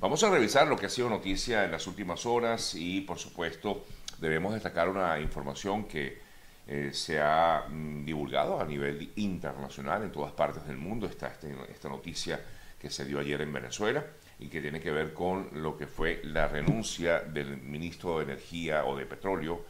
Vamos 0.00 0.24
a 0.24 0.30
revisar 0.30 0.66
lo 0.66 0.78
que 0.78 0.86
ha 0.86 0.88
sido 0.88 1.10
noticia 1.10 1.62
en 1.62 1.72
las 1.72 1.86
últimas 1.86 2.24
horas 2.24 2.74
y, 2.74 3.02
por 3.02 3.18
supuesto, 3.18 3.84
debemos 4.18 4.54
destacar 4.54 4.88
una 4.88 5.20
información 5.20 5.84
que 5.84 6.18
eh, 6.66 6.88
se 6.94 7.20
ha 7.20 7.66
mm, 7.68 8.06
divulgado 8.06 8.58
a 8.58 8.64
nivel 8.64 9.12
internacional 9.16 10.02
en 10.02 10.10
todas 10.10 10.32
partes 10.32 10.66
del 10.66 10.78
mundo. 10.78 11.06
Está 11.06 11.26
este, 11.26 11.54
esta 11.70 11.90
noticia 11.90 12.40
que 12.80 12.88
se 12.88 13.04
dio 13.04 13.18
ayer 13.18 13.42
en 13.42 13.52
Venezuela 13.52 14.02
y 14.38 14.48
que 14.48 14.62
tiene 14.62 14.80
que 14.80 14.90
ver 14.90 15.12
con 15.12 15.50
lo 15.52 15.76
que 15.76 15.86
fue 15.86 16.22
la 16.24 16.48
renuncia 16.48 17.20
del 17.20 17.58
ministro 17.58 18.16
de 18.16 18.24
Energía 18.24 18.86
o 18.86 18.96
de 18.96 19.04
Petróleo, 19.04 19.66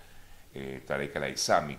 eh, 0.55 0.85
Tarek 0.87 1.17
El 1.17 1.25
Aizami, 1.25 1.77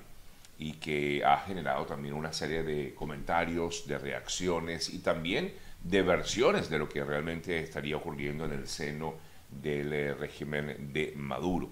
y 0.60 0.74
que 0.74 1.24
ha 1.24 1.38
generado 1.38 1.86
también 1.86 2.16
una 2.16 2.34
serie 2.34 2.64
de 2.64 2.94
comentarios, 2.96 3.88
de 3.88 3.98
reacciones 3.98 4.90
y 4.90 5.00
también 5.00 5.54
de 5.84 6.02
versiones 6.02 6.70
de 6.70 6.80
lo 6.80 6.88
que 6.88 7.04
realmente 7.04 7.60
estaría 7.60 7.98
ocurriendo 7.98 8.46
en 8.46 8.54
el 8.54 8.68
seno 8.68 9.16
del 9.50 9.94
eh, 9.94 10.14
régimen 10.14 10.94
de 10.94 11.14
Maduro. 11.16 11.70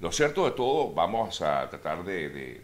Lo 0.00 0.10
cierto 0.10 0.46
de 0.46 0.52
todo, 0.52 0.92
vamos 0.92 1.42
a 1.42 1.68
tratar 1.68 2.04
de, 2.04 2.62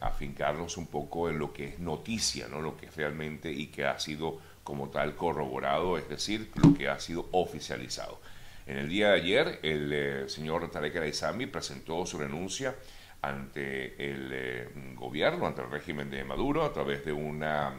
afincarnos 0.00 0.78
un 0.78 0.86
poco 0.86 1.28
en 1.28 1.38
lo 1.38 1.52
que 1.52 1.68
es 1.68 1.78
noticia, 1.78 2.48
¿no? 2.48 2.62
lo 2.62 2.76
que 2.76 2.86
es 2.86 2.96
realmente 2.96 3.52
y 3.52 3.66
que 3.66 3.84
ha 3.84 3.98
sido 3.98 4.40
como 4.64 4.88
tal 4.88 5.14
corroborado, 5.14 5.98
es 5.98 6.08
decir, 6.08 6.50
lo 6.54 6.74
que 6.74 6.88
ha 6.88 6.98
sido 6.98 7.28
oficializado. 7.32 8.18
En 8.66 8.78
el 8.78 8.88
día 8.88 9.10
de 9.10 9.20
ayer, 9.20 9.60
el 9.62 9.92
eh, 9.92 10.28
señor 10.28 10.68
Tarek 10.70 10.96
El 10.96 11.50
presentó 11.50 12.04
su 12.06 12.18
renuncia 12.18 12.74
ante 13.22 14.10
el 14.10 14.30
eh, 14.32 14.68
gobierno, 14.94 15.46
ante 15.46 15.62
el 15.62 15.70
régimen 15.70 16.10
de 16.10 16.24
Maduro, 16.24 16.64
a 16.64 16.72
través 16.72 17.04
de 17.04 17.12
una 17.12 17.74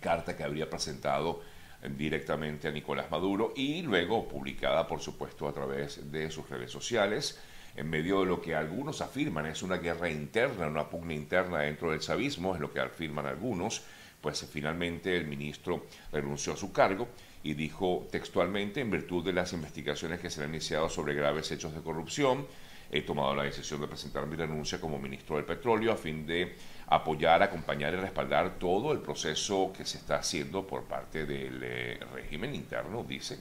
carta 0.00 0.36
que 0.36 0.44
habría 0.44 0.68
presentado 0.68 1.40
eh, 1.82 1.90
directamente 1.96 2.68
a 2.68 2.70
Nicolás 2.70 3.10
Maduro 3.10 3.52
y 3.56 3.82
luego 3.82 4.28
publicada, 4.28 4.86
por 4.86 5.00
supuesto, 5.00 5.48
a 5.48 5.52
través 5.52 6.10
de 6.10 6.30
sus 6.30 6.48
redes 6.48 6.70
sociales, 6.70 7.38
en 7.76 7.88
medio 7.88 8.20
de 8.20 8.26
lo 8.26 8.40
que 8.40 8.54
algunos 8.54 9.00
afirman 9.00 9.46
es 9.46 9.62
una 9.62 9.76
guerra 9.76 10.10
interna, 10.10 10.66
una 10.66 10.88
pugna 10.88 11.14
interna 11.14 11.60
dentro 11.60 11.90
del 11.90 12.00
chavismo, 12.00 12.54
es 12.54 12.60
lo 12.60 12.72
que 12.72 12.80
afirman 12.80 13.26
algunos, 13.26 13.82
pues 14.20 14.44
finalmente 14.50 15.16
el 15.16 15.26
ministro 15.26 15.86
renunció 16.12 16.52
a 16.52 16.56
su 16.56 16.72
cargo 16.72 17.08
y 17.42 17.54
dijo 17.54 18.06
textualmente, 18.10 18.80
en 18.80 18.90
virtud 18.90 19.24
de 19.24 19.32
las 19.32 19.52
investigaciones 19.52 20.20
que 20.20 20.30
se 20.30 20.42
han 20.42 20.50
iniciado 20.50 20.88
sobre 20.88 21.14
graves 21.14 21.50
hechos 21.52 21.74
de 21.74 21.80
corrupción, 21.80 22.46
he 22.90 23.02
tomado 23.02 23.34
la 23.34 23.44
decisión 23.44 23.80
de 23.80 23.86
presentar 23.86 24.26
mi 24.26 24.36
renuncia 24.36 24.80
como 24.80 24.98
ministro 24.98 25.36
del 25.36 25.44
Petróleo 25.44 25.92
a 25.92 25.96
fin 25.96 26.26
de 26.26 26.54
apoyar, 26.90 27.42
acompañar 27.42 27.94
y 27.94 27.96
respaldar 27.96 28.58
todo 28.58 28.92
el 28.92 28.98
proceso 28.98 29.72
que 29.74 29.84
se 29.84 29.98
está 29.98 30.16
haciendo 30.16 30.66
por 30.66 30.84
parte 30.84 31.24
del 31.24 31.60
eh, 31.62 32.00
régimen 32.12 32.54
interno, 32.54 33.04
dice, 33.04 33.38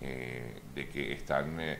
eh, 0.00 0.60
de 0.74 0.88
que 0.88 1.12
están 1.12 1.58
eh, 1.58 1.78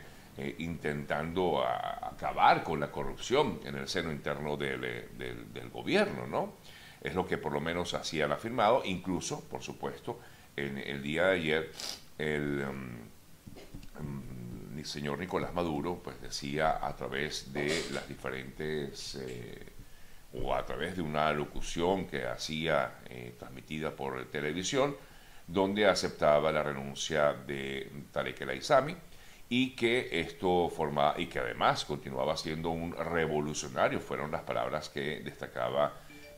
intentando 0.58 1.64
acabar 1.64 2.64
con 2.64 2.80
la 2.80 2.90
corrupción 2.90 3.60
en 3.64 3.76
el 3.76 3.88
seno 3.88 4.10
interno 4.10 4.56
del, 4.56 4.80
del, 5.16 5.70
gobierno, 5.70 6.26
¿no? 6.26 6.54
Es 7.00 7.14
lo 7.14 7.24
que 7.24 7.38
por 7.38 7.52
lo 7.52 7.60
menos 7.60 7.94
así 7.94 8.20
han 8.20 8.32
afirmado, 8.32 8.82
incluso, 8.84 9.44
por 9.44 9.62
supuesto, 9.62 10.18
en 10.56 10.78
el 10.78 11.02
día 11.02 11.26
de 11.26 11.34
ayer, 11.34 11.72
el... 12.18 12.66
Mm, 12.66 14.00
mm, 14.02 14.84
señor 14.84 15.18
Nicolás 15.18 15.54
Maduro 15.54 15.98
pues 16.04 16.20
decía 16.20 16.86
a 16.86 16.94
través 16.94 17.54
de 17.54 17.86
las 17.90 18.06
diferentes 18.06 19.16
o 20.34 20.54
a 20.54 20.64
través 20.66 20.96
de 20.96 21.02
una 21.02 21.32
locución 21.32 22.06
que 22.06 22.26
hacía 22.26 22.98
eh, 23.06 23.34
transmitida 23.38 23.94
por 23.94 24.24
televisión 24.30 24.96
donde 25.46 25.86
aceptaba 25.86 26.50
la 26.50 26.62
renuncia 26.62 27.32
de 27.32 27.90
Tarek 28.10 28.40
El 28.40 28.50
Aizami 28.50 28.96
y 29.48 29.76
que 29.76 30.20
esto 30.20 30.70
formaba 30.70 31.20
y 31.20 31.26
que 31.26 31.38
además 31.38 31.84
continuaba 31.84 32.36
siendo 32.36 32.70
un 32.70 32.92
revolucionario 32.92 34.00
fueron 34.00 34.30
las 34.30 34.42
palabras 34.42 34.88
que 34.88 35.20
destacaba 35.20 35.92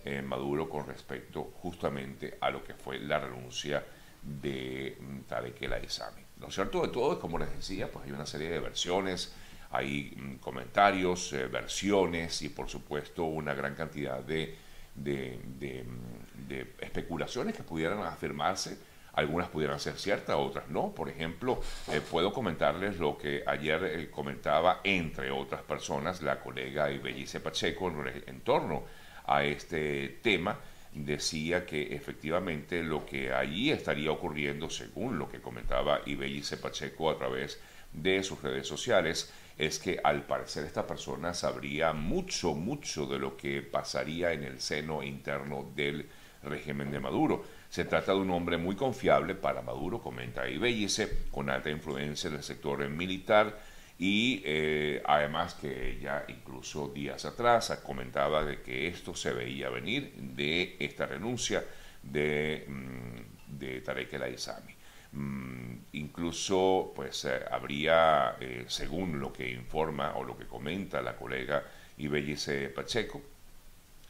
eh, 0.04 0.22
Maduro 0.22 0.68
con 0.68 0.86
respecto 0.86 1.52
justamente 1.62 2.36
a 2.40 2.50
lo 2.50 2.62
que 2.62 2.74
fue 2.74 2.98
la 2.98 3.18
renuncia 3.18 3.84
de 4.22 4.98
Tarek 5.28 5.62
El 5.62 5.72
Aizami. 5.74 6.22
Lo 6.40 6.50
cierto 6.50 6.82
de 6.82 6.88
todo 6.88 7.14
es, 7.14 7.18
como 7.18 7.38
les 7.38 7.50
decía, 7.50 7.90
pues 7.90 8.04
hay 8.04 8.12
una 8.12 8.26
serie 8.26 8.50
de 8.50 8.60
versiones, 8.60 9.32
hay 9.70 10.14
mm, 10.16 10.36
comentarios, 10.36 11.32
eh, 11.32 11.46
versiones 11.46 12.42
y 12.42 12.48
por 12.48 12.68
supuesto 12.68 13.24
una 13.24 13.54
gran 13.54 13.74
cantidad 13.74 14.20
de, 14.20 14.56
de, 14.94 15.38
mm, 15.84 16.52
especulaciones 16.80 17.54
que 17.54 17.62
pudieran 17.62 18.02
afirmarse. 18.02 18.78
Algunas 19.12 19.48
pudieran 19.48 19.80
ser 19.80 19.98
ciertas, 19.98 20.36
otras 20.36 20.68
no. 20.68 20.94
Por 20.94 21.08
ejemplo, 21.08 21.60
eh, 21.90 22.02
puedo 22.02 22.32
comentarles 22.32 22.98
lo 22.98 23.16
que 23.16 23.42
ayer 23.46 23.84
eh, 23.84 24.10
comentaba, 24.10 24.80
entre 24.84 25.30
otras 25.30 25.62
personas, 25.62 26.20
la 26.20 26.38
colega 26.40 26.90
Ibellice 26.90 27.40
Pacheco 27.40 27.92
en 28.26 28.40
torno 28.40 28.84
a 29.24 29.42
este 29.44 30.20
tema 30.22 30.58
decía 30.92 31.66
que 31.66 31.94
efectivamente 31.94 32.82
lo 32.82 33.04
que 33.04 33.32
allí 33.32 33.70
estaría 33.70 34.10
ocurriendo, 34.10 34.70
según 34.70 35.18
lo 35.18 35.28
que 35.28 35.40
comentaba 35.40 36.00
Ibellice 36.06 36.56
Pacheco 36.56 37.10
a 37.10 37.18
través 37.18 37.60
de 37.92 38.22
sus 38.22 38.42
redes 38.42 38.66
sociales, 38.66 39.32
es 39.58 39.78
que 39.78 39.98
al 40.02 40.26
parecer 40.26 40.64
esta 40.64 40.86
persona 40.86 41.32
sabría 41.32 41.92
mucho, 41.92 42.54
mucho 42.54 43.06
de 43.06 43.18
lo 43.18 43.36
que 43.36 43.62
pasaría 43.62 44.32
en 44.32 44.44
el 44.44 44.60
seno 44.60 45.02
interno 45.02 45.70
del 45.74 46.06
régimen 46.42 46.90
de 46.90 47.00
Maduro. 47.00 47.44
Se 47.68 47.84
trata 47.84 48.12
de 48.12 48.18
un 48.18 48.30
hombre 48.30 48.58
muy 48.58 48.76
confiable 48.76 49.34
para 49.34 49.62
Maduro, 49.62 50.00
comenta 50.00 50.48
Ibellice, 50.48 51.26
con 51.30 51.50
alta 51.50 51.70
influencia 51.70 52.28
en 52.28 52.36
el 52.36 52.42
sector 52.42 52.86
militar, 52.88 53.58
y 53.98 54.42
eh, 54.44 55.02
además 55.06 55.54
que 55.54 55.92
ella 55.92 56.24
incluso 56.28 56.88
días 56.88 57.24
atrás 57.24 57.80
comentaba 57.82 58.44
de 58.44 58.60
que 58.60 58.88
esto 58.88 59.14
se 59.14 59.32
veía 59.32 59.70
venir 59.70 60.12
de 60.12 60.76
esta 60.78 61.06
renuncia 61.06 61.64
de, 62.02 62.66
mm, 62.68 63.58
de 63.58 63.80
Tarek 63.80 64.12
El 64.12 64.22
Aizami. 64.24 64.75
Mm, 65.12 65.74
incluso 65.92 66.92
pues 66.94 67.24
eh, 67.24 67.40
habría, 67.50 68.36
eh, 68.40 68.64
según 68.68 69.20
lo 69.20 69.32
que 69.32 69.50
informa 69.50 70.14
o 70.16 70.24
lo 70.24 70.36
que 70.36 70.46
comenta 70.46 71.00
la 71.00 71.16
colega 71.16 71.64
Ibellice 71.98 72.68
Pacheco, 72.70 73.22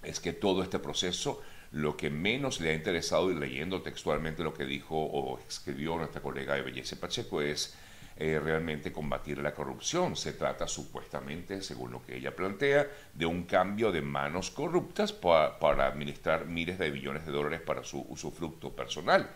es 0.03 0.21
que 0.21 0.33
todo 0.33 0.63
este 0.63 0.79
proceso 0.79 1.43
lo 1.73 1.97
que 1.97 2.11
menos 2.11 2.61
le 2.61 2.71
ha 2.71 2.75
interesado 2.75 3.31
y 3.31 3.35
leyendo 3.35 3.83
textualmente 3.83 4.43
lo 4.43 4.55
que 4.55 4.65
dijo 4.65 4.97
o 4.97 5.39
escribió 5.49 5.97
nuestra 5.97 6.23
colega 6.23 6.59
Ibellice 6.59 6.97
Pacheco 6.97 7.43
es 7.43 7.77
eh, 8.19 8.41
realmente 8.43 8.93
combatir 8.93 9.37
la 9.39 9.53
corrupción. 9.53 10.17
Se 10.17 10.33
trata 10.33 10.67
supuestamente, 10.67 11.61
según 11.61 11.93
lo 11.93 12.03
que 12.03 12.17
ella 12.17 12.35
plantea, 12.35 12.87
de 13.13 13.27
un 13.27 13.45
cambio 13.45 13.93
de 13.93 14.01
manos 14.01 14.51
corruptas 14.51 15.13
para, 15.13 15.87
administrar 15.87 16.47
miles 16.47 16.79
de 16.79 16.91
billones 16.91 17.27
de 17.27 17.33
dólares 17.33 17.61
para 17.61 17.85
su 17.85 18.07
usufructo 18.09 18.71
personal. 18.71 19.29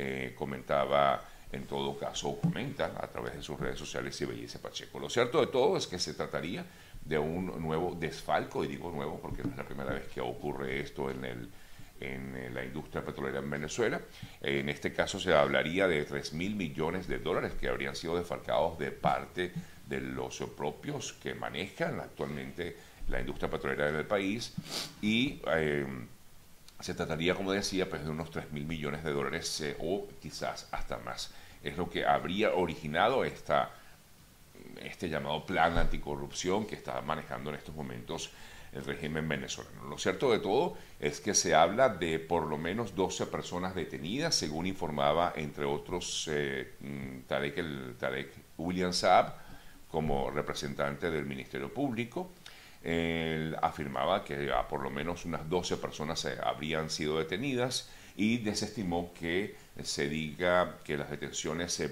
Eh, 0.00 0.32
comentaba 0.38 1.20
en 1.50 1.66
todo 1.66 1.98
caso, 1.98 2.38
comenta 2.40 2.92
a 3.00 3.08
través 3.08 3.34
de 3.34 3.42
sus 3.42 3.58
redes 3.58 3.78
sociales 3.78 4.20
y 4.20 4.26
Bellice 4.26 4.60
Pacheco. 4.60 5.00
Lo 5.00 5.10
cierto 5.10 5.40
de 5.40 5.48
todo 5.48 5.76
es 5.76 5.88
que 5.88 5.98
se 5.98 6.14
trataría 6.14 6.64
de 7.04 7.18
un 7.18 7.60
nuevo 7.60 7.96
desfalco, 7.98 8.62
y 8.62 8.68
digo 8.68 8.92
nuevo 8.92 9.18
porque 9.20 9.42
no 9.42 9.50
es 9.50 9.56
la 9.56 9.64
primera 9.64 9.92
vez 9.92 10.06
que 10.06 10.20
ocurre 10.20 10.80
esto 10.80 11.10
en 11.10 11.24
el 11.24 11.48
en 12.00 12.36
eh, 12.36 12.50
la 12.50 12.64
industria 12.64 13.04
petrolera 13.04 13.40
en 13.40 13.50
Venezuela. 13.50 14.00
En 14.40 14.68
este 14.68 14.92
caso 14.92 15.18
se 15.18 15.34
hablaría 15.34 15.88
de 15.88 16.04
3 16.04 16.32
mil 16.34 16.54
millones 16.54 17.08
de 17.08 17.18
dólares 17.18 17.54
que 17.58 17.68
habrían 17.68 17.96
sido 17.96 18.16
desfalcados 18.16 18.78
de 18.78 18.92
parte 18.92 19.52
de 19.84 20.00
los 20.00 20.38
propios 20.56 21.14
que 21.14 21.34
manejan 21.34 21.98
actualmente 21.98 22.76
la 23.08 23.18
industria 23.18 23.50
petrolera 23.50 23.88
en 23.88 23.96
el 23.96 24.04
país 24.04 24.54
y 25.02 25.40
eh, 25.48 25.84
se 26.80 26.94
trataría, 26.94 27.34
como 27.34 27.52
decía, 27.52 27.88
pues 27.88 28.04
de 28.04 28.10
unos 28.10 28.30
3 28.30 28.52
mil 28.52 28.64
millones 28.64 29.02
de 29.04 29.12
dólares 29.12 29.60
eh, 29.60 29.76
o 29.80 30.06
quizás 30.20 30.68
hasta 30.70 30.98
más. 30.98 31.32
Es 31.62 31.76
lo 31.76 31.90
que 31.90 32.06
habría 32.06 32.54
originado 32.54 33.24
esta, 33.24 33.70
este 34.82 35.08
llamado 35.08 35.44
plan 35.44 35.76
anticorrupción 35.76 36.66
que 36.66 36.76
está 36.76 37.00
manejando 37.00 37.50
en 37.50 37.56
estos 37.56 37.74
momentos 37.74 38.30
el 38.72 38.84
régimen 38.84 39.28
venezolano. 39.28 39.84
Lo 39.88 39.98
cierto 39.98 40.30
de 40.30 40.38
todo 40.38 40.76
es 41.00 41.20
que 41.20 41.34
se 41.34 41.54
habla 41.54 41.88
de 41.88 42.18
por 42.18 42.46
lo 42.46 42.58
menos 42.58 42.94
12 42.94 43.26
personas 43.26 43.74
detenidas, 43.74 44.34
según 44.34 44.66
informaba, 44.66 45.32
entre 45.36 45.64
otros, 45.64 46.28
eh, 46.30 46.74
mm, 46.80 47.20
Tarek, 47.26 47.58
el, 47.58 47.96
Tarek 47.98 48.32
William 48.58 48.92
Saab, 48.92 49.34
como 49.90 50.30
representante 50.30 51.10
del 51.10 51.24
Ministerio 51.24 51.72
Público. 51.72 52.30
Él 52.82 53.56
afirmaba 53.60 54.24
que 54.24 54.50
por 54.68 54.82
lo 54.82 54.90
menos 54.90 55.24
unas 55.24 55.48
12 55.48 55.76
personas 55.78 56.26
habrían 56.42 56.90
sido 56.90 57.18
detenidas 57.18 57.90
y 58.16 58.38
desestimó 58.38 59.12
que 59.14 59.56
se 59.82 60.08
diga 60.08 60.78
que 60.84 60.96
las 60.96 61.10
detenciones 61.10 61.72
se 61.72 61.88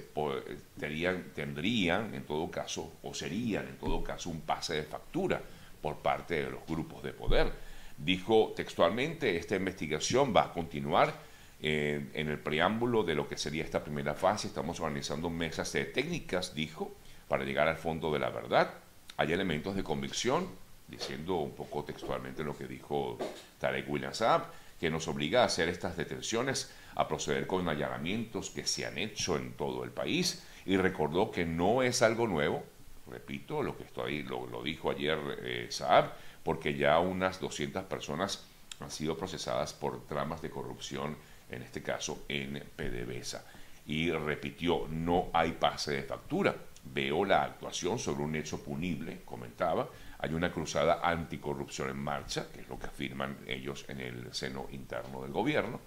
tendrían, 0.79 1.33
tendrían, 1.35 2.15
en 2.15 2.25
todo 2.25 2.51
caso, 2.51 2.95
o 3.03 3.15
serían 3.15 3.69
en 3.69 3.79
todo 3.79 4.03
caso, 4.03 4.31
un 4.31 4.41
pase 4.41 4.75
de 4.75 4.83
factura 4.83 5.41
por 5.81 5.99
parte 5.99 6.43
de 6.45 6.51
los 6.51 6.67
grupos 6.67 7.03
de 7.03 7.13
poder. 7.13 7.53
Dijo 7.97 8.53
textualmente, 8.57 9.37
esta 9.37 9.55
investigación 9.57 10.35
va 10.35 10.47
a 10.47 10.53
continuar 10.53 11.15
en 11.61 12.29
el 12.29 12.39
preámbulo 12.39 13.03
de 13.03 13.15
lo 13.15 13.29
que 13.29 13.39
sería 13.39 13.65
esta 13.65 13.83
primera 13.83 14.15
fase, 14.15 14.49
estamos 14.49 14.81
organizando 14.81 15.31
mesas 15.31 15.73
de 15.73 15.85
técnicas, 15.85 16.55
dijo, 16.55 16.95
para 17.29 17.45
llegar 17.45 17.69
al 17.69 17.77
fondo 17.79 18.13
de 18.13 18.19
la 18.19 18.31
verdad. 18.31 18.75
Hay 19.17 19.33
elementos 19.33 19.75
de 19.75 19.83
convicción, 19.83 20.49
diciendo 20.89 21.37
un 21.37 21.53
poco 21.55 21.85
textualmente 21.85 22.45
lo 22.45 22.57
que 22.57 22.67
dijo 22.67 23.19
Tarek 23.59 23.89
William 23.89 24.15
Saab, 24.15 24.45
que 24.79 24.91
nos 24.91 25.09
obliga 25.09 25.43
a 25.43 25.47
hacer 25.47 25.69
estas 25.69 25.97
detenciones, 25.97 26.71
a 26.95 27.09
proceder 27.09 27.47
con 27.47 27.69
allanamientos 27.69 28.51
que 28.51 28.67
se 28.67 28.87
han 28.87 28.99
hecho 28.99 29.37
en 29.37 29.53
todo 29.55 29.85
el 29.85 29.91
país, 29.91 30.45
y 30.65 30.77
recordó 30.77 31.31
que 31.31 31.45
no 31.45 31.83
es 31.83 32.03
algo 32.03 32.27
nuevo, 32.27 32.65
repito, 33.07 33.63
lo 33.63 33.77
que 33.77 33.85
estoy, 33.85 34.23
lo, 34.23 34.47
lo 34.47 34.63
dijo 34.63 34.91
ayer 34.91 35.19
eh, 35.43 35.67
Saab, 35.71 36.13
porque 36.43 36.75
ya 36.77 36.99
unas 36.99 37.41
200 37.41 37.85
personas 37.85 38.45
han 38.81 38.91
sido 38.91 39.17
procesadas 39.17 39.73
por 39.73 40.07
tramas 40.07 40.43
de 40.43 40.51
corrupción, 40.51 41.17
en 41.51 41.63
este 41.63 41.83
caso 41.83 42.25
en 42.29 42.63
PDVSA. 42.77 43.45
Y 43.87 44.11
repitió, 44.11 44.87
no 44.89 45.29
hay 45.33 45.53
pase 45.53 45.93
de 45.93 46.03
factura. 46.03 46.55
Veo 46.85 47.25
la 47.25 47.43
actuación 47.43 47.99
sobre 47.99 48.23
un 48.23 48.35
hecho 48.35 48.63
punible, 48.63 49.23
comentaba. 49.25 49.89
Hay 50.19 50.33
una 50.35 50.51
cruzada 50.51 51.01
anticorrupción 51.03 51.91
en 51.91 51.99
marcha, 51.99 52.47
que 52.53 52.61
es 52.61 52.69
lo 52.69 52.79
que 52.79 52.87
afirman 52.87 53.37
ellos 53.47 53.85
en 53.89 54.01
el 54.01 54.35
seno 54.35 54.67
interno 54.71 55.23
del 55.23 55.33
gobierno, 55.33 55.81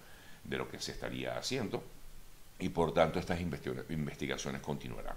de 0.44 0.56
lo 0.56 0.68
que 0.68 0.78
se 0.78 0.92
estaría 0.92 1.36
haciendo. 1.36 1.82
Y 2.58 2.68
por 2.68 2.92
tanto 2.92 3.18
estas 3.18 3.40
investigaciones 3.40 4.60
continuarán. 4.60 5.16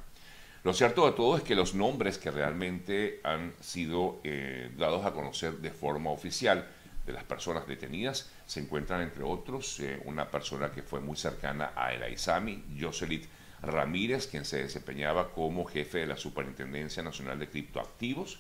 Lo 0.64 0.74
cierto 0.74 1.06
de 1.06 1.12
todo 1.12 1.36
es 1.36 1.44
que 1.44 1.56
los 1.56 1.76
nombres 1.76 2.18
que 2.18 2.32
realmente 2.32 3.20
han 3.24 3.54
sido 3.60 4.22
eh, 4.24 4.72
dados 4.78 5.06
a 5.06 5.12
conocer 5.12 5.58
de 5.58 5.72
forma 5.72 6.10
oficial 6.10 6.66
de 7.06 7.12
las 7.12 7.26
personas 7.26 7.68
detenidas 7.68 8.32
se 8.46 8.62
encuentran 8.62 9.02
entre 9.02 9.24
otros 9.24 9.80
eh, 9.82 10.02
una 10.06 10.32
persona 10.32 10.72
que 10.72 10.82
fue 10.82 11.02
muy 11.02 11.18
cercana 11.18 11.74
a 11.76 11.94
El 11.94 12.04
Aizami, 12.04 12.64
Joselit 12.80 13.26
Ramírez, 13.62 14.28
quien 14.28 14.46
se 14.46 14.64
desempeñaba 14.64 15.32
como 15.32 15.66
jefe 15.66 16.00
de 16.00 16.08
la 16.08 16.18
Superintendencia 16.18 17.04
Nacional 17.04 17.40
de 17.40 17.50
Criptoactivos. 17.50 18.40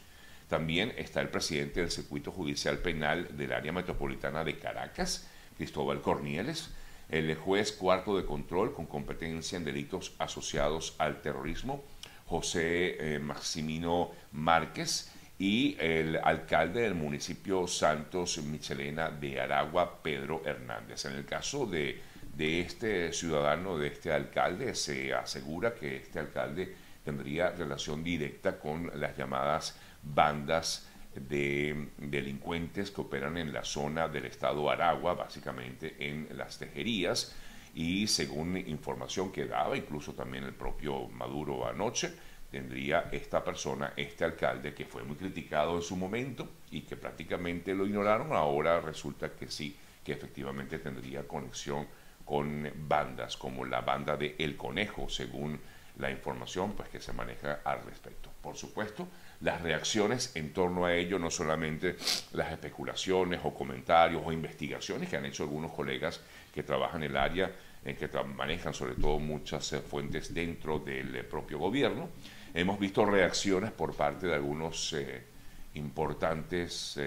También 0.53 0.93
está 0.97 1.19
el 1.19 1.29
presidente 1.29 1.79
del 1.79 1.89
Circuito 1.89 2.31
Judicial 2.31 2.77
Penal 2.77 3.35
del 3.35 3.53
Área 3.53 3.71
Metropolitana 3.71 4.43
de 4.43 4.59
Caracas, 4.59 5.27
Cristóbal 5.57 5.99
Cornieles, 5.99 6.69
el 7.09 7.33
juez 7.33 7.71
cuarto 7.71 8.15
de 8.15 8.23
control 8.23 8.71
con 8.71 8.85
competencia 8.85 9.57
en 9.57 9.65
delitos 9.65 10.13
asociados 10.19 10.93
al 10.99 11.23
terrorismo, 11.23 11.83
José 12.27 13.15
eh, 13.15 13.17
Maximino 13.17 14.11
Márquez, 14.31 15.11
y 15.39 15.75
el 15.79 16.17
alcalde 16.17 16.81
del 16.81 16.93
municipio 16.93 17.65
Santos 17.65 18.37
Michelena 18.37 19.09
de 19.09 19.41
Aragua, 19.41 20.03
Pedro 20.03 20.43
Hernández. 20.45 21.05
En 21.05 21.13
el 21.13 21.25
caso 21.25 21.65
de, 21.65 21.99
de 22.37 22.61
este 22.61 23.11
ciudadano, 23.11 23.79
de 23.79 23.87
este 23.87 24.13
alcalde, 24.13 24.75
se 24.75 25.15
asegura 25.15 25.73
que 25.73 25.95
este 25.95 26.19
alcalde 26.19 26.75
tendría 27.03 27.49
relación 27.49 28.03
directa 28.03 28.59
con 28.59 28.91
las 28.99 29.17
llamadas 29.17 29.75
bandas 30.03 30.89
de 31.15 31.89
delincuentes 31.97 32.91
que 32.91 33.01
operan 33.01 33.37
en 33.37 33.53
la 33.53 33.63
zona 33.63 34.07
del 34.07 34.25
estado 34.25 34.69
Aragua, 34.69 35.13
básicamente 35.13 35.95
en 35.99 36.27
las 36.37 36.57
tejerías, 36.57 37.35
y 37.75 38.07
según 38.07 38.57
información 38.57 39.31
que 39.31 39.45
daba 39.45 39.75
incluso 39.77 40.13
también 40.13 40.43
el 40.43 40.53
propio 40.53 41.07
Maduro 41.09 41.67
anoche, 41.67 42.13
tendría 42.51 43.09
esta 43.11 43.43
persona, 43.43 43.93
este 43.97 44.23
alcalde, 44.23 44.75
que 44.75 44.85
fue 44.85 45.03
muy 45.03 45.15
criticado 45.15 45.75
en 45.75 45.81
su 45.81 45.95
momento 45.95 46.49
y 46.69 46.81
que 46.81 46.95
prácticamente 46.95 47.73
lo 47.73 47.85
ignoraron, 47.85 48.31
ahora 48.33 48.79
resulta 48.79 49.31
que 49.31 49.47
sí, 49.49 49.75
que 50.03 50.13
efectivamente 50.13 50.77
tendría 50.77 51.27
conexión 51.27 51.87
con 52.23 52.71
bandas 52.87 53.37
como 53.37 53.65
la 53.65 53.81
banda 53.81 54.17
de 54.17 54.35
El 54.37 54.55
Conejo, 54.55 55.09
según 55.09 55.59
la 55.97 56.11
información 56.11 56.73
pues, 56.73 56.89
que 56.89 57.01
se 57.01 57.13
maneja 57.13 57.61
al 57.63 57.83
respecto. 57.83 58.29
Por 58.41 58.55
supuesto, 58.55 59.07
las 59.43 59.61
reacciones 59.61 60.35
en 60.35 60.53
torno 60.53 60.85
a 60.85 60.95
ello, 60.95 61.19
no 61.19 61.29
solamente 61.29 61.95
las 62.31 62.51
especulaciones 62.51 63.41
o 63.43 63.53
comentarios 63.53 64.23
o 64.25 64.31
investigaciones 64.31 65.09
que 65.09 65.17
han 65.17 65.25
hecho 65.25 65.43
algunos 65.43 65.71
colegas 65.71 66.21
que 66.53 66.63
trabajan 66.63 67.03
en 67.03 67.11
el 67.11 67.17
área, 67.17 67.51
en 67.85 67.95
que 67.95 68.09
manejan 68.23 68.73
sobre 68.73 68.95
todo 68.95 69.19
muchas 69.19 69.73
eh, 69.73 69.81
fuentes 69.81 70.33
dentro 70.33 70.79
del 70.79 71.15
eh, 71.15 71.23
propio 71.23 71.59
gobierno, 71.59 72.09
Hemos 72.55 72.79
visto 72.79 73.03
reacciones 73.03 73.71
por 73.71 73.95
parte 73.95 74.27
de 74.27 74.35
algunos 74.35 74.93
eh, 74.93 75.23
importantes 75.73 76.99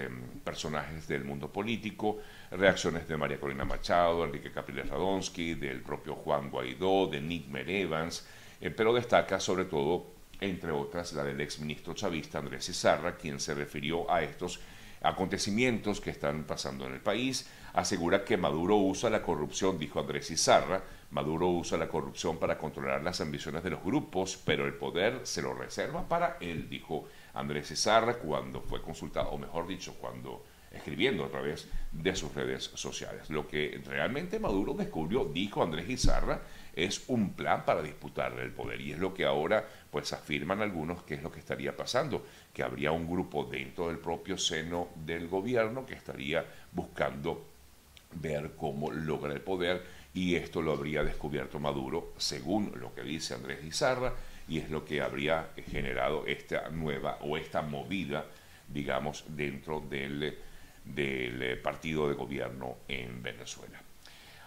personajes 0.43 1.07
del 1.07 1.23
mundo 1.23 1.49
político, 1.49 2.17
reacciones 2.51 3.07
de 3.07 3.15
María 3.15 3.39
Corina 3.39 3.63
Machado, 3.63 4.25
Enrique 4.25 4.51
Capriles 4.51 4.89
Radonsky, 4.89 5.53
del 5.53 5.81
propio 5.81 6.15
Juan 6.15 6.49
Guaidó, 6.49 7.07
de 7.07 7.21
Nick 7.21 7.47
Merevans, 7.47 8.27
eh, 8.59 8.69
pero 8.71 8.93
destaca 8.93 9.39
sobre 9.39 9.65
todo, 9.65 10.16
entre 10.39 10.71
otras, 10.71 11.13
la 11.13 11.23
del 11.23 11.41
exministro 11.41 11.93
chavista 11.93 12.39
Andrés 12.39 12.65
Cizarra, 12.65 13.17
quien 13.17 13.39
se 13.39 13.53
refirió 13.53 14.09
a 14.11 14.21
estos 14.21 14.59
acontecimientos 15.01 16.01
que 16.01 16.09
están 16.09 16.43
pasando 16.43 16.85
en 16.85 16.93
el 16.93 17.01
país, 17.01 17.47
asegura 17.73 18.23
que 18.23 18.37
Maduro 18.37 18.77
usa 18.77 19.09
la 19.09 19.21
corrupción, 19.21 19.77
dijo 19.77 19.99
Andrés 19.99 20.31
Izarra, 20.31 20.83
Maduro 21.11 21.47
usa 21.47 21.77
la 21.77 21.87
corrupción 21.87 22.37
para 22.37 22.57
controlar 22.57 23.03
las 23.03 23.21
ambiciones 23.21 23.63
de 23.63 23.69
los 23.69 23.83
grupos, 23.83 24.39
pero 24.43 24.65
el 24.65 24.73
poder 24.73 25.21
se 25.23 25.41
lo 25.41 25.53
reserva 25.53 26.07
para 26.07 26.37
él, 26.41 26.69
dijo 26.69 27.07
Andrés 27.33 27.71
Izarra 27.71 28.15
cuando 28.15 28.61
fue 28.61 28.81
consultado, 28.81 29.29
o 29.29 29.37
mejor 29.37 29.67
dicho, 29.67 29.95
cuando 29.99 30.43
escribiendo 30.77 31.25
a 31.25 31.29
través 31.29 31.67
de 31.91 32.15
sus 32.15 32.33
redes 32.33 32.63
sociales. 32.75 33.29
Lo 33.29 33.47
que 33.47 33.81
realmente 33.85 34.39
Maduro 34.39 34.73
descubrió, 34.73 35.25
dijo 35.25 35.63
Andrés 35.63 35.89
Izarra, 35.89 36.41
es 36.75 37.03
un 37.07 37.33
plan 37.33 37.65
para 37.65 37.81
disputarle 37.81 38.43
el 38.43 38.51
poder 38.51 38.79
y 38.81 38.93
es 38.93 38.99
lo 38.99 39.13
que 39.13 39.25
ahora 39.25 39.67
pues 39.89 40.13
afirman 40.13 40.61
algunos 40.61 41.03
que 41.03 41.15
es 41.15 41.23
lo 41.23 41.31
que 41.31 41.39
estaría 41.39 41.75
pasando, 41.75 42.25
que 42.53 42.63
habría 42.63 42.91
un 42.91 43.09
grupo 43.09 43.43
dentro 43.45 43.87
del 43.87 43.97
propio 43.97 44.37
seno 44.37 44.89
del 44.95 45.27
gobierno 45.27 45.85
que 45.85 45.95
estaría 45.95 46.45
buscando 46.71 47.45
ver 48.13 48.51
cómo 48.55 48.91
logra 48.91 49.33
el 49.33 49.41
poder 49.41 49.83
y 50.13 50.35
esto 50.35 50.61
lo 50.61 50.71
habría 50.71 51.03
descubierto 51.03 51.59
Maduro, 51.59 52.13
según 52.17 52.73
lo 52.79 52.93
que 52.93 53.03
dice 53.03 53.35
Andrés 53.35 53.63
Izarra, 53.63 54.13
y 54.47 54.59
es 54.59 54.69
lo 54.69 54.85
que 54.85 55.01
habría 55.01 55.49
generado 55.69 56.25
esta 56.25 56.69
nueva 56.69 57.19
o 57.21 57.37
esta 57.37 57.61
movida, 57.61 58.25
digamos, 58.67 59.25
dentro 59.27 59.79
del, 59.79 60.37
del 60.93 61.59
partido 61.59 62.09
de 62.09 62.15
gobierno 62.15 62.77
en 62.87 63.21
Venezuela. 63.21 63.81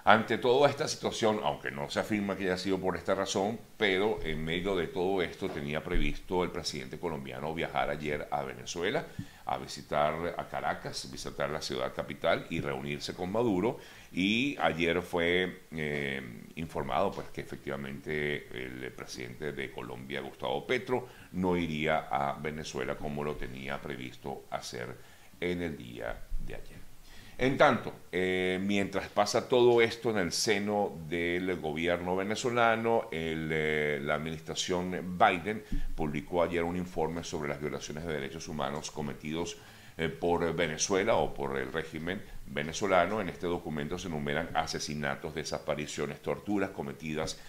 Ante 0.02 0.38
toda 0.38 0.70
esta 0.70 0.88
situación, 0.88 1.40
aunque 1.44 1.70
no 1.70 1.90
se 1.90 2.00
afirma 2.00 2.34
que 2.34 2.44
haya 2.44 2.56
sido 2.56 2.78
por 2.78 2.96
esta 2.96 3.14
razón, 3.14 3.60
pero 3.76 4.18
en 4.22 4.42
medio 4.42 4.74
de 4.74 4.86
todo 4.86 5.20
esto 5.20 5.50
tenía 5.50 5.84
previsto 5.84 6.42
el 6.42 6.50
presidente 6.50 6.98
colombiano 6.98 7.54
viajar 7.54 7.90
ayer 7.90 8.26
a 8.30 8.42
Venezuela 8.42 9.04
a 9.44 9.58
visitar 9.58 10.34
a 10.38 10.48
Caracas, 10.48 11.10
visitar 11.10 11.50
la 11.50 11.60
ciudad 11.60 11.92
capital 11.94 12.46
y 12.48 12.60
reunirse 12.60 13.12
con 13.14 13.30
Maduro. 13.30 13.78
Y 14.10 14.56
ayer 14.58 15.02
fue 15.02 15.64
eh, 15.72 16.22
informado 16.54 17.12
pues, 17.12 17.28
que 17.28 17.42
efectivamente 17.42 18.48
el 18.52 18.90
presidente 18.92 19.52
de 19.52 19.70
Colombia, 19.70 20.22
Gustavo 20.22 20.66
Petro, 20.66 21.08
no 21.32 21.56
iría 21.58 22.08
a 22.10 22.38
Venezuela 22.40 22.96
como 22.96 23.22
lo 23.22 23.36
tenía 23.36 23.82
previsto 23.82 24.44
hacer 24.50 24.96
en 25.40 25.62
el 25.62 25.76
día 25.76 26.29
ayer. 26.54 26.80
En 27.40 27.56
tanto, 27.56 27.94
eh, 28.12 28.60
mientras 28.62 29.08
pasa 29.08 29.48
todo 29.48 29.80
esto 29.80 30.10
en 30.10 30.18
el 30.18 30.30
seno 30.30 30.92
del 31.08 31.56
gobierno 31.58 32.14
venezolano, 32.14 33.08
eh, 33.10 33.98
la 34.02 34.16
administración 34.16 35.16
Biden 35.18 35.64
publicó 35.94 36.42
ayer 36.42 36.62
un 36.62 36.76
informe 36.76 37.24
sobre 37.24 37.48
las 37.48 37.58
violaciones 37.58 38.04
de 38.04 38.12
derechos 38.12 38.46
humanos 38.46 38.90
cometidos 38.90 39.56
eh, 39.96 40.10
por 40.10 40.54
Venezuela 40.54 41.16
o 41.16 41.32
por 41.32 41.58
el 41.58 41.72
régimen 41.72 42.20
venezolano. 42.44 43.22
En 43.22 43.30
este 43.30 43.46
documento 43.46 43.98
se 43.98 44.08
enumeran 44.08 44.50
asesinatos, 44.52 45.34
desapariciones, 45.34 46.20
torturas 46.20 46.68
cometidas 46.68 47.40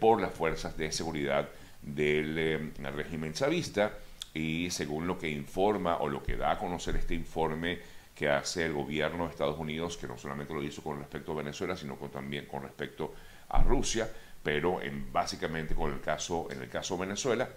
por 0.00 0.22
las 0.22 0.32
fuerzas 0.32 0.74
de 0.78 0.90
seguridad 0.90 1.50
del 1.82 2.72
régimen 2.96 3.34
chavista 3.34 3.92
y 4.32 4.70
según 4.70 5.06
lo 5.06 5.18
que 5.18 5.28
informa 5.28 5.98
o 5.98 6.08
lo 6.08 6.22
que 6.22 6.36
da 6.36 6.52
a 6.52 6.58
conocer 6.58 6.96
este 6.96 7.14
informe, 7.14 7.78
que 8.14 8.28
hace 8.28 8.66
el 8.66 8.72
gobierno 8.72 9.24
de 9.24 9.30
Estados 9.30 9.58
Unidos, 9.58 9.96
que 9.96 10.06
no 10.06 10.16
solamente 10.16 10.54
lo 10.54 10.62
hizo 10.62 10.82
con 10.82 10.98
respecto 10.98 11.32
a 11.32 11.36
Venezuela, 11.36 11.76
sino 11.76 11.94
también 11.94 12.46
con 12.46 12.62
respecto 12.62 13.14
a 13.48 13.62
Rusia, 13.62 14.08
pero 14.42 14.80
en, 14.80 15.12
básicamente 15.12 15.74
con 15.74 15.92
el 15.92 16.00
caso, 16.00 16.48
en 16.50 16.62
el 16.62 16.68
caso 16.68 16.94
de 16.94 17.00
Venezuela, 17.00 17.48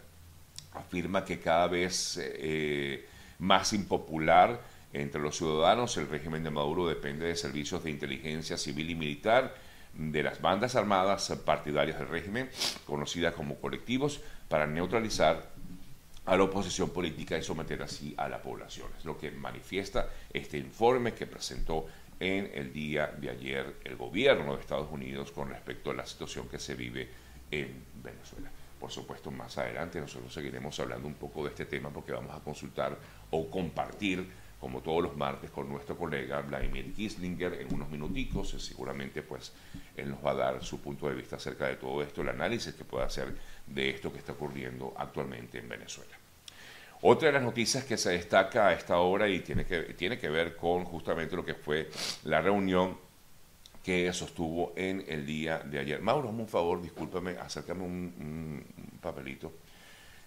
afirma 0.73 1.23
que 1.23 1.39
cada 1.39 1.67
vez 1.67 2.19
eh, 2.21 3.07
más 3.39 3.73
impopular 3.73 4.59
entre 4.93 5.21
los 5.21 5.37
ciudadanos, 5.37 5.95
el 5.97 6.07
régimen 6.07 6.43
de 6.43 6.49
Maduro 6.49 6.87
depende 6.87 7.27
de 7.27 7.35
servicios 7.35 7.83
de 7.83 7.91
inteligencia 7.91 8.57
civil 8.57 8.89
y 8.89 8.95
militar, 8.95 9.53
de 9.93 10.23
las 10.23 10.41
bandas 10.41 10.75
armadas 10.75 11.29
partidarias 11.43 11.99
del 11.99 12.07
régimen, 12.07 12.49
conocidas 12.85 13.33
como 13.33 13.55
colectivos, 13.55 14.21
para 14.47 14.67
neutralizar 14.67 15.49
a 16.27 16.35
la 16.35 16.43
oposición 16.43 16.89
política 16.89 17.37
y 17.37 17.41
someter 17.41 17.81
así 17.81 18.13
a 18.17 18.27
la 18.27 18.41
población. 18.41 18.89
Es 18.97 19.05
lo 19.05 19.17
que 19.17 19.31
manifiesta 19.31 20.09
este 20.31 20.57
informe 20.57 21.13
que 21.13 21.25
presentó 21.25 21.85
en 22.19 22.51
el 22.53 22.73
día 22.73 23.07
de 23.07 23.29
ayer 23.29 23.77
el 23.85 23.95
gobierno 23.95 24.53
de 24.53 24.61
Estados 24.61 24.91
Unidos 24.91 25.31
con 25.31 25.49
respecto 25.49 25.91
a 25.91 25.93
la 25.93 26.05
situación 26.05 26.49
que 26.49 26.59
se 26.59 26.75
vive 26.75 27.07
en 27.49 27.81
Venezuela. 28.03 28.51
Por 28.77 28.91
supuesto, 28.91 29.31
más 29.31 29.57
adelante 29.57 30.01
nosotros 30.01 30.33
seguiremos 30.33 30.77
hablando 30.81 31.07
un 31.07 31.13
poco 31.13 31.43
de 31.43 31.49
este 31.49 31.65
tema 31.65 31.89
porque 31.91 32.11
vamos 32.11 32.35
a 32.35 32.43
consultar 32.43 32.97
o 33.31 33.49
compartir, 33.49 34.27
como 34.59 34.81
todos 34.81 35.03
los 35.03 35.15
martes, 35.15 35.51
con 35.51 35.69
nuestro 35.69 35.97
colega 35.97 36.41
Vladimir 36.41 36.93
Kislinger 36.93 37.53
en 37.61 37.73
unos 37.73 37.89
minuticos. 37.89 38.49
Seguramente, 38.49 39.21
pues, 39.21 39.53
él 39.95 40.09
nos 40.09 40.25
va 40.25 40.31
a 40.31 40.35
dar 40.35 40.63
su 40.63 40.79
punto 40.79 41.07
de 41.07 41.15
vista 41.15 41.35
acerca 41.35 41.67
de 41.67 41.75
todo 41.75 42.01
esto, 42.01 42.21
el 42.21 42.29
análisis 42.29 42.73
que 42.73 42.83
pueda 42.83 43.05
hacer 43.05 43.35
de 43.67 43.89
esto 43.89 44.11
que 44.11 44.19
está 44.19 44.33
ocurriendo 44.33 44.93
actualmente 44.97 45.59
en 45.59 45.69
Venezuela. 45.69 46.17
Otra 47.01 47.27
de 47.27 47.33
las 47.33 47.43
noticias 47.43 47.83
que 47.83 47.95
se 47.95 48.11
destaca 48.11 48.67
a 48.67 48.73
esta 48.73 48.97
hora 48.97 49.29
y 49.29 49.41
tiene 49.41 49.65
que, 49.65 49.93
tiene 49.93 50.17
que 50.17 50.29
ver 50.29 50.55
con 50.55 50.83
justamente 50.85 51.35
lo 51.35 51.45
que 51.45 51.53
fue 51.53 51.89
la 52.23 52.41
reunión 52.41 52.97
que 53.83 54.11
sostuvo 54.11 54.73
en 54.75 55.05
el 55.07 55.25
día 55.25 55.59
de 55.59 55.79
ayer. 55.79 56.01
Mauro, 56.01 56.29
hazme 56.29 56.41
un 56.41 56.47
favor, 56.47 56.81
discúlpame, 56.81 57.37
acércame 57.37 57.83
un, 57.83 58.65
papelito. 58.99 59.53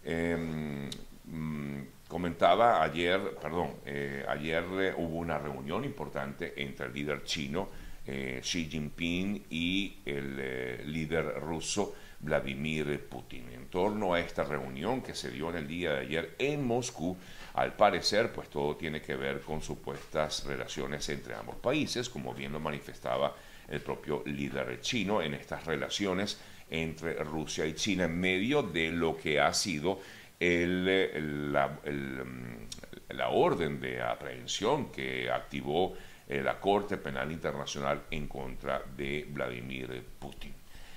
Mm, 0.04 1.82
comentaba 2.10 2.82
ayer, 2.82 3.36
perdón, 3.40 3.76
eh, 3.86 4.24
ayer 4.28 4.64
eh, 4.80 4.94
hubo 4.96 5.18
una 5.18 5.38
reunión 5.38 5.84
importante 5.84 6.60
entre 6.60 6.86
el 6.86 6.92
líder 6.92 7.22
chino 7.22 7.68
eh, 8.04 8.40
Xi 8.42 8.68
Jinping 8.68 9.44
y 9.48 10.00
el 10.04 10.92
líder 10.92 11.40
ruso 11.40 11.94
Vladimir 12.18 13.06
Putin. 13.08 13.48
En 13.52 13.66
torno 13.68 14.12
a 14.12 14.20
esta 14.20 14.42
reunión 14.42 15.02
que 15.02 15.14
se 15.14 15.30
dio 15.30 15.50
en 15.50 15.56
el 15.56 15.68
día 15.68 15.92
de 15.92 16.00
ayer 16.00 16.34
en 16.40 16.66
Moscú, 16.66 17.16
al 17.54 17.74
parecer, 17.74 18.32
pues 18.32 18.48
todo 18.48 18.74
tiene 18.74 19.00
que 19.00 19.14
ver 19.14 19.40
con 19.40 19.62
supuestas 19.62 20.44
relaciones 20.44 21.08
entre 21.10 21.34
ambos 21.34 21.56
países, 21.56 22.10
como 22.10 22.34
bien 22.34 22.52
lo 22.52 22.58
manifestaba 22.58 23.36
el 23.68 23.80
propio 23.80 24.24
líder 24.26 24.80
chino 24.80 25.22
en 25.22 25.34
estas 25.34 25.64
relaciones 25.64 26.40
entre 26.70 27.14
Rusia 27.22 27.66
y 27.66 27.74
China 27.74 28.04
en 28.04 28.18
medio 28.18 28.62
de 28.62 28.90
lo 28.90 29.16
que 29.16 29.40
ha 29.40 29.52
sido 29.52 30.00
la, 30.40 31.68
mm, 31.68 33.14
la, 33.14 33.28
orden 33.28 33.80
de 33.80 34.00
aprehensión 34.00 34.90
que 34.90 35.30
activó 35.30 35.94
eh, 36.26 36.42
la 36.42 36.58
Corte 36.58 36.96
Penal 36.96 37.30
Internacional 37.30 38.04
en 38.10 38.26
contra 38.26 38.82
de 38.96 39.26
Vladimir 39.28 40.02
Putin. 40.18 40.54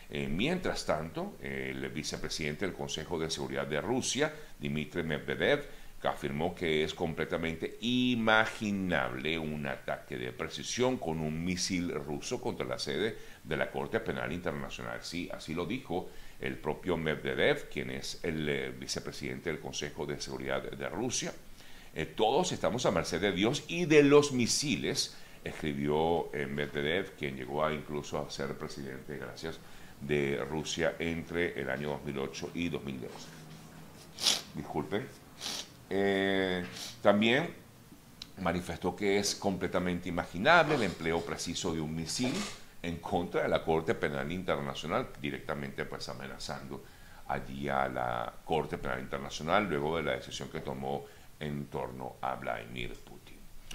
Eh, 0.09 0.27
mientras 0.27 0.85
tanto, 0.85 1.37
el 1.41 1.89
vicepresidente 1.89 2.65
del 2.65 2.75
Consejo 2.75 3.19
de 3.19 3.29
Seguridad 3.29 3.67
de 3.67 3.81
Rusia, 3.81 4.33
Dmitry 4.59 5.03
Medvedev, 5.03 5.65
afirmó 6.07 6.53
que 6.53 6.83
es 6.83 6.93
completamente 6.93 7.77
imaginable 7.81 9.37
un 9.37 9.65
ataque 9.67 10.17
de 10.17 10.31
precisión 10.31 10.97
con 10.97 11.19
un 11.19 11.43
misil 11.43 11.93
ruso 11.93 12.41
contra 12.41 12.65
la 12.65 12.79
sede 12.79 13.17
de 13.43 13.57
la 13.57 13.71
Corte 13.71 13.99
Penal 13.99 14.31
Internacional. 14.31 14.99
Sí, 15.01 15.29
así 15.33 15.53
lo 15.53 15.65
dijo 15.65 16.09
el 16.39 16.57
propio 16.57 16.97
Medvedev, 16.97 17.69
quien 17.69 17.91
es 17.91 18.19
el 18.23 18.49
eh, 18.49 18.71
vicepresidente 18.71 19.49
del 19.49 19.59
Consejo 19.59 20.05
de 20.05 20.19
Seguridad 20.19 20.61
de 20.61 20.89
Rusia. 20.89 21.33
Eh, 21.95 22.05
todos 22.05 22.51
estamos 22.51 22.85
a 22.85 22.91
merced 22.91 23.21
de 23.21 23.31
Dios 23.31 23.63
y 23.67 23.85
de 23.85 24.03
los 24.03 24.31
misiles, 24.31 25.15
escribió 25.43 26.29
Medvedev, 26.33 27.15
quien 27.17 27.35
llegó 27.35 27.65
a 27.65 27.73
incluso 27.73 28.19
a 28.19 28.29
ser 28.29 28.57
presidente 28.57 29.17
gracias 29.17 29.59
de 30.01 30.43
Rusia 30.49 30.95
entre 30.99 31.59
el 31.59 31.69
año 31.69 31.89
2008 31.89 32.51
y 32.53 32.69
2012. 32.69 33.27
Disculpen. 34.55 35.22
Eh, 35.89 36.65
también 37.01 37.53
manifestó 38.41 38.95
que 38.95 39.19
es 39.19 39.35
completamente 39.35 40.09
imaginable 40.09 40.75
el 40.75 40.83
empleo 40.83 41.21
preciso 41.21 41.73
de 41.73 41.81
un 41.81 41.95
misil 41.95 42.33
en 42.81 42.97
contra 42.97 43.43
de 43.43 43.49
la 43.49 43.63
Corte 43.63 43.95
Penal 43.95 44.31
Internacional, 44.31 45.07
directamente 45.21 45.85
pues 45.85 46.07
amenazando 46.09 46.83
allí 47.27 47.69
a 47.69 47.87
la 47.87 48.33
Corte 48.43 48.77
Penal 48.77 48.99
Internacional 48.99 49.67
luego 49.69 49.97
de 49.97 50.03
la 50.03 50.11
decisión 50.13 50.49
que 50.49 50.59
tomó 50.59 51.05
en 51.39 51.65
torno 51.67 52.15
a 52.21 52.35
Vladimir 52.35 52.93
Putin. 52.95 53.12